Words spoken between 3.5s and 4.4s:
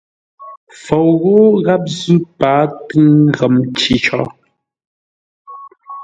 nci có.